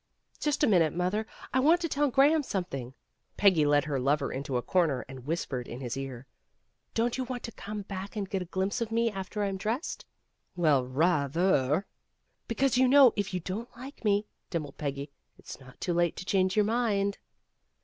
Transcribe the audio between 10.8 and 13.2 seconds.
rather." "Because you know,